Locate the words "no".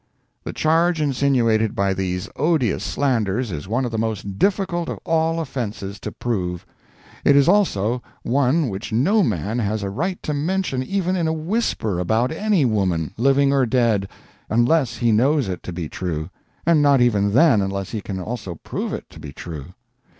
8.91-9.21